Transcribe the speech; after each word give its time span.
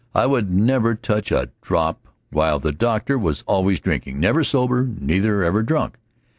I 0.15 0.25
would 0.25 0.49
never 0.49 0.95
touch 0.95 1.31
a 1.31 1.51
drop, 1.61 2.07
while 2.31 2.57
the 2.57 2.71
doctor 2.71 3.19
was 3.19 3.43
always 3.43 3.79
drinking 3.79 4.19
never 4.19 4.43
sober, 4.43 4.83
neither 4.99 5.43
ever 5.43 5.61
drunk. 5.61 5.99